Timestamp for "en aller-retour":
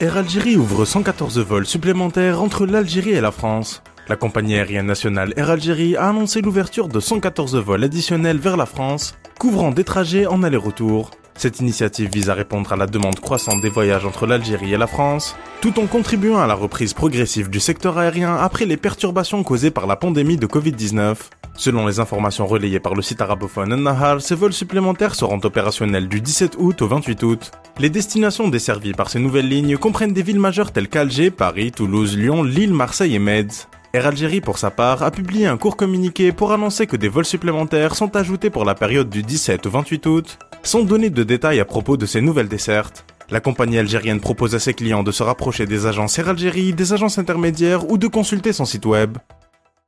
10.26-11.10